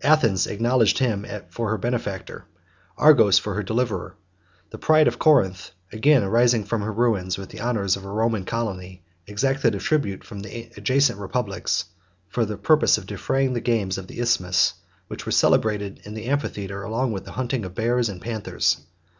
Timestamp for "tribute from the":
9.78-10.72